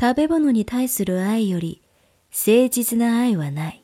[0.00, 1.82] 食べ物に対する愛より
[2.30, 3.83] 誠実な愛はない。